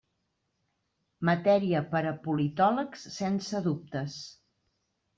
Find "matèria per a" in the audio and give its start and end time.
1.29-2.15